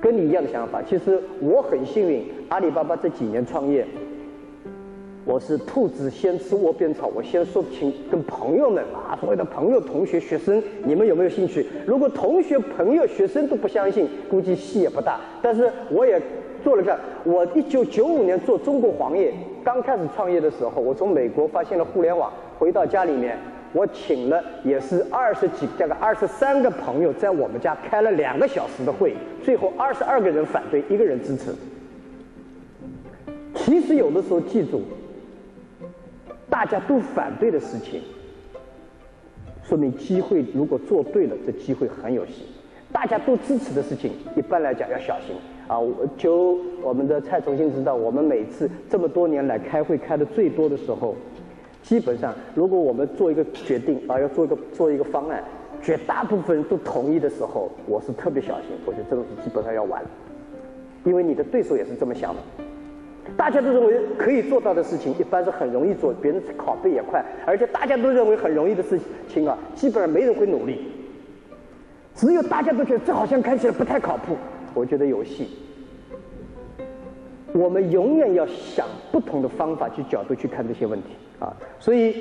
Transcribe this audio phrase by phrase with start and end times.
[0.00, 3.86] 跟你一样的想法，其实我很幸运，阿里巴巴这几年创业，
[5.26, 11.66] 我是兔子先吃窝边草，我先说清，跟朋友们啊，所谓的朋友、同学、学生，你们有没有兴趣？
[11.86, 15.20] 如果同学、朋友、学生都不相信，估计戏也不大。
[15.42, 16.20] 但是我也
[16.64, 23.36] 做了个，我一九九五年做中国黄页，刚开始创业的时候，我从美国发现了互联网，回到家里面。
[23.72, 31.54] 我请了也是二十几，这个二十三个朋友在我们家开了两个小时的会，最后二十二个人反对，一个人支持。
[33.54, 34.82] 其实有的时候记住，
[36.50, 38.02] 大家都反对的事情，
[39.62, 42.42] 说明机会如果做对了，这机会很有戏；
[42.92, 45.34] 大家都支持的事情，一般来讲要小心
[45.66, 45.78] 啊。
[46.18, 51.16] 就我们的蔡崇信知道，我们每次这么多年来开会开的最多的时候。
[51.82, 55.42] 基本上，如果我们做一个决定啊，要做一个做一个方案，
[55.82, 58.70] 绝大部分人都同意的时候，我是特别小心。
[58.86, 60.02] 我觉得这东西基本上要完，
[61.04, 62.40] 因为你的对手也是这么想的。
[63.36, 70.86] 大家都认为可以做到的事情，一般是很容易做，别人拷贝也快，而且大家都认为很容易的事情啊，基本上没人会努力。
[72.14, 74.36] 只有大家都觉得这好像看起来不太靠谱，
[74.74, 75.48] 我觉得有戏。
[77.52, 81.08] 我们永远要想不同的方法去角度去看这些问题
[81.38, 82.14] 啊，所以。